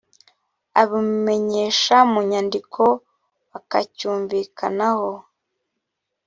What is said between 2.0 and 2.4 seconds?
mu